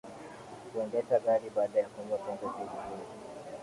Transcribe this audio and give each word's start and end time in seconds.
Kuendesha 0.73 1.19
gari 1.19 1.49
baada 1.49 1.79
ya 1.79 1.87
kunywa 1.89 2.17
pombe 2.17 2.41
si 2.47 2.63
vizuri 2.63 3.05